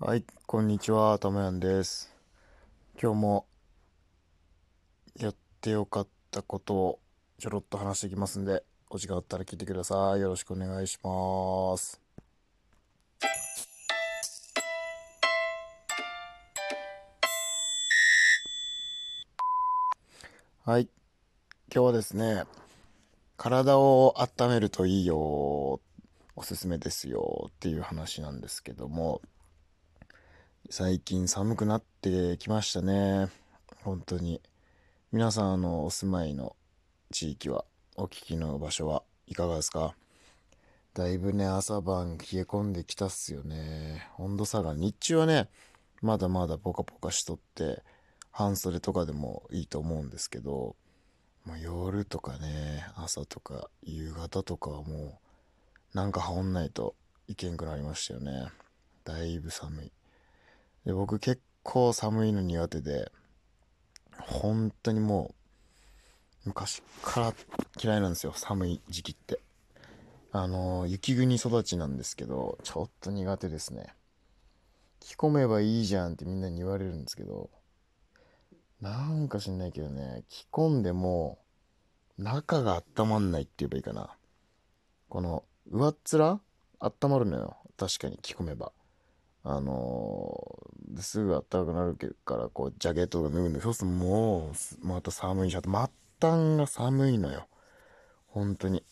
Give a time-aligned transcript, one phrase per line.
[0.00, 2.14] はい、こんにちは、たまやんです。
[3.02, 3.46] 今日も
[5.18, 6.98] やってよかったことを
[7.40, 10.20] ちょろっと話していきますんで、お時間あったら聞いてください。
[10.20, 12.00] よろしくお願いします。
[20.64, 20.88] はい、
[21.74, 22.44] 今日はですね、
[23.36, 25.80] 体を温めるといいよ、お
[26.42, 29.20] すすめですよっていう話なんですけども、
[30.70, 33.28] 最近寒くなってきましたね。
[33.82, 34.42] 本当に。
[35.12, 36.56] 皆さん、あの、お住まいの
[37.10, 37.64] 地域は、
[37.96, 39.94] お聞きの場所はいかがですか？
[40.92, 44.10] だいぶね、朝晩冷え込んできたっすよね。
[44.18, 45.48] 温度差が、日中はね、
[46.02, 47.82] まだまだポカポカしとって、
[48.30, 50.76] 半袖とかでもいいと思うんですけど、
[51.46, 55.18] まあ、夜とかね、朝とか夕方とかはも
[55.94, 56.94] う、なんか羽織んないと
[57.26, 58.48] いけんくなりましたよね。
[59.04, 59.92] だいぶ寒い。
[60.88, 63.12] で僕結構寒いの苦手で
[64.22, 65.34] 本当にも
[66.46, 67.34] う昔から
[67.78, 69.38] 嫌いなんですよ寒い時期って。
[70.32, 73.88] あの雪国育ちなんですけどちょっと苦手ですね。
[75.00, 77.50] 着込めばいいじゃんってみんなに言われるんですけど
[78.80, 81.38] なんか知んないけどね着込んでも
[82.16, 84.16] 中が温まんないって言えばいいかな。
[85.10, 86.40] この上っ面
[86.80, 87.58] 温まるのよ。
[87.76, 88.72] 確かに着込めば。
[89.50, 95.78] あのー、すぐ暖かくなるからこうジャケットとか脱ぐんでそうするともうまた寒いしあと末
[96.20, 97.46] 端が寒いのよ。
[98.26, 98.84] 本当に。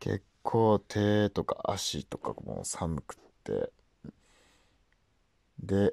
[0.00, 3.70] 結構手とか足とかも寒くって。
[5.60, 5.92] で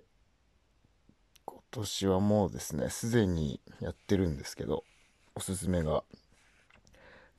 [1.44, 4.86] 今年はもうですねすでにやってるんですけど
[5.36, 6.03] おすすめが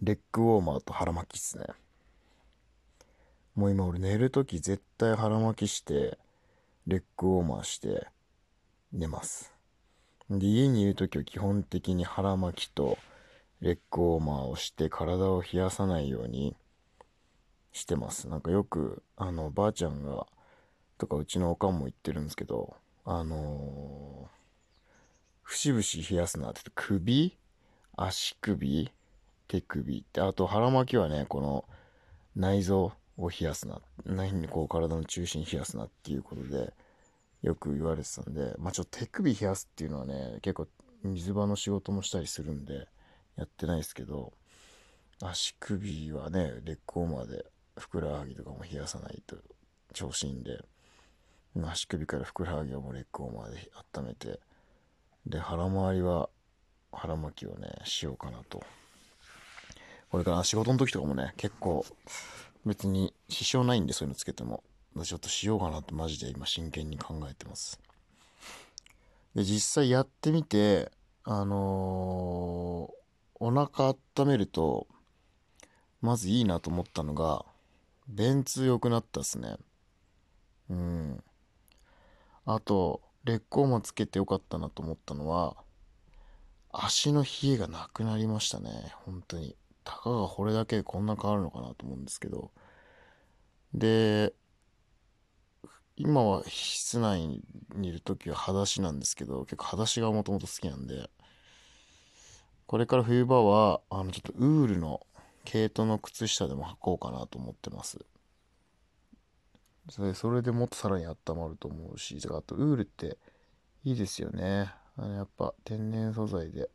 [0.03, 1.65] レッグウォーマーと腹巻きっすね。
[3.55, 6.19] もう今俺寝るとき絶対腹巻きして、
[6.87, 8.09] レッグウォーマーして
[8.93, 9.55] 寝ます。
[10.29, 12.99] で、家にいるときは基本的に腹巻きと
[13.61, 16.57] レッグウォーマーをして体を冷やさないように
[17.73, 18.29] してます。
[18.29, 20.27] なんかよく、あの、ばあちゃんが、
[20.99, 24.35] とかうちのおかんも言ってるんですけど、あのー、
[25.43, 27.37] 節々冷やすなって首
[27.97, 28.93] 足首
[29.47, 31.65] 手首って、あと腹巻きはね、この
[32.35, 33.81] 内臓、を冷やすな。
[34.05, 36.73] 何にこう体の中心冷やすなっていうことで
[37.43, 40.67] よく言われてたんでまあちょっと手首冷やすっていうのはね結構
[41.03, 42.89] 水場の仕事もしたりするんで
[43.37, 44.33] やってないですけど
[45.23, 47.45] 足首はねレッグウォーマーで
[47.77, 49.37] ふくらはぎとかも冷やさないと
[49.93, 50.59] 調子いいんで
[51.67, 54.41] 足首からふくらはぎをもレッグウォーマーで温めて
[55.27, 56.31] で腹回りは
[56.93, 58.63] 腹巻きをねしようかなと。
[60.11, 61.85] これから仕事の時とかもね結構
[62.65, 64.63] 別に支障ないんでそういうのつけても。
[65.03, 67.81] ちょっとしようかなってマジで今真剣に考えてます。
[69.35, 70.93] で実際やってみて
[71.25, 74.87] あのー、お腹温めると
[76.01, 77.45] まずいいなと思ったのが
[78.09, 79.57] 便通良くなったっすね。
[80.71, 81.25] うん。
[82.47, 85.57] あと劣行もつけてよかったなと思ったのは
[86.71, 88.71] 足の冷えがなくなりましたね。
[89.05, 89.57] 本当に。
[89.85, 92.51] たかがこれだけでこんな変わるのかなと思うんですけど。
[93.73, 94.33] で
[95.97, 97.27] 今は室内
[97.75, 101.11] にいる時は裸足なんですけど結構裸足がもともと好きなんで。
[102.67, 105.07] これから冬場はあのちょっとウールの
[105.45, 108.05] 毛糸の靴下でも履こうかなと思ってます。
[109.91, 113.19] それそれでもっとさらに温まると思うしあとウールって
[113.85, 114.73] いいですよね。
[114.97, 116.71] あのやっぱ天然素材で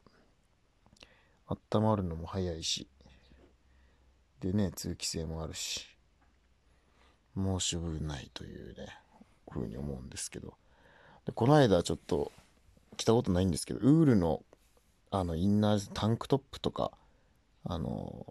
[1.47, 2.87] 温まるのも早いし。
[4.41, 5.87] でね通気性もあるし
[7.35, 8.87] 申し分ないというね
[9.51, 10.53] ふうに思うんですけど。
[11.25, 12.31] でこの間ちょっと
[12.97, 14.43] 着たことないんですけどウールの
[15.11, 16.91] あのインナータンクトップとか
[17.63, 18.25] あの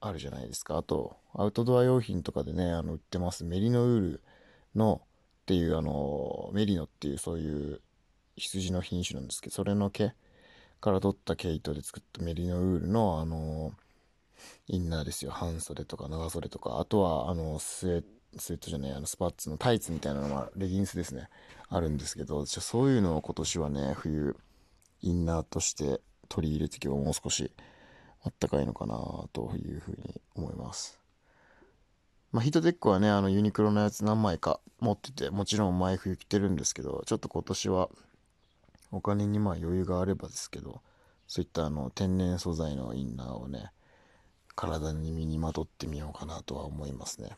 [0.00, 0.76] あるじゃないですか。
[0.76, 4.22] あとアウトドア用品とかでねあの売ってますメリノウール
[4.74, 5.02] の
[5.42, 7.80] っていうあのメリノっていうそういう
[8.36, 10.12] 羊の品種なんですけどそれの毛
[10.80, 13.72] から取った毛糸で作ったメリノウールのあの
[14.66, 15.30] インナーですよ。
[15.30, 16.78] 半袖とか長袖とか。
[16.80, 18.04] あとはあのスウェ
[18.38, 21.28] スウェットじゃないあのスパッツのタイツみたいなのはレギンスですね。
[21.68, 24.36] あるんですけどそういうのを今年はね冬
[25.02, 27.50] インナーとして取り入れていけばもう少し
[28.22, 28.96] あったかいのかな
[29.32, 30.98] というふうに思います。
[32.32, 37.88] まあヒートテックはねあのユニクロのやつ何枚か持っててもちろん前冬着てるんですけどちょっと今年は
[38.92, 40.82] お金にまあ余裕があればですけど
[41.26, 43.70] そういったあの天然素材のインナーをね
[44.58, 47.36] 体に身にまとってみようかなとは思いますね。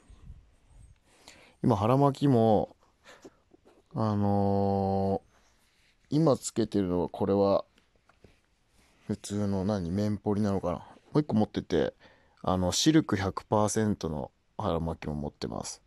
[1.63, 2.75] 今腹巻きも
[3.95, 7.67] あのー、今つけてるのはこれは
[9.07, 10.77] 普通の何綿ポリなのかな？
[10.77, 10.85] も
[11.17, 11.93] う一個持ってて
[12.43, 15.83] あのシルク100%の腹巻きも持ってます。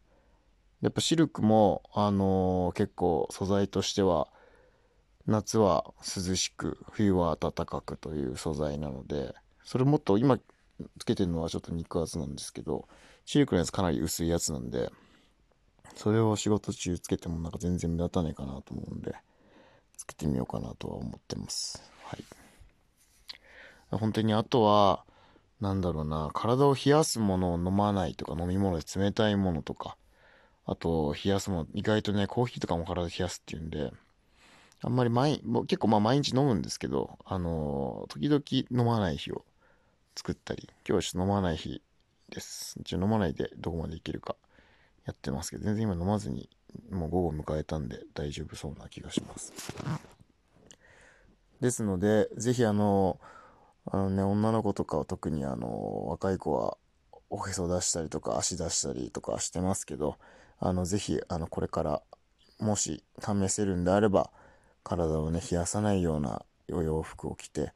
[0.82, 4.28] やっぱシルクもあのー、結構素材としては
[5.26, 9.34] 夏は涼しく冬は暖かくという素材なので
[9.64, 10.38] それもっと今
[11.00, 12.88] つけてるのはちょっと肉厚なんですけど
[13.26, 14.92] シルクのやつかなり薄いやつなんで
[15.96, 19.14] それを仕事中つけてもなんか全然目立たないかなと思うんで
[19.98, 21.82] つけてみようかなとは思ってます。
[22.06, 22.24] はい。
[23.92, 25.06] 本当にあとは
[25.62, 29.98] なんだろうな体を冷やすものを飲まないとか飲み物で冷たいものとか
[30.66, 33.92] あと冷やすもの意外とねコーヒーとかも体冷やすっていうんで
[34.86, 39.46] あんまり毎、も結構まあ毎日飲むんですけど、あのー、時々飲まない日を
[40.15, 41.81] 作ったり、今日は飲まない日
[42.30, 42.77] です。
[42.80, 44.36] 一応飲まないでどこまでいけるか
[45.06, 46.50] やってますけど、全然今飲まずに、
[46.89, 49.54] もう午後迎えたんで大丈夫そうな気がします。
[51.62, 53.19] ですので、ぜひあの、
[53.86, 56.77] あのね、女の子とかは特にあの、若い子は
[57.30, 60.18] おへそ出したりとか足出したりとかしてますけど、
[60.60, 62.01] あの、ぜひ、あの、これから、
[62.60, 64.31] もし試せるんであれば、
[64.83, 67.74] 体をね、冷やさないようなお洋服を着て、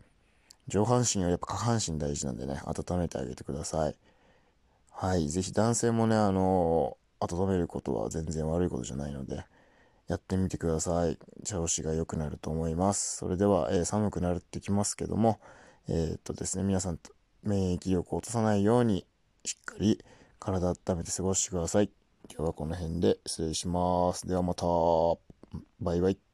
[0.67, 3.95] 上半身よりやっぱ下半身大事なんでね、温めてあげてください。
[4.91, 5.29] はい。
[5.29, 9.45] ぜひ男性もね、あの、温めることは全然悪いことじゃないので、
[10.07, 11.17] やってみてください。
[11.43, 13.17] 調子が良くなると思います。
[13.17, 15.39] それでは、えー、寒くなってきますけども、
[15.87, 16.99] えー、っとですね、皆さん、
[17.43, 19.05] 免疫力を落とさないように、
[19.45, 20.03] しっかり
[20.39, 21.89] 体温めて過ごしてください。
[22.29, 24.27] 今日はこの辺で失礼します。
[24.27, 24.65] ではまた。
[25.79, 26.26] バイバイ。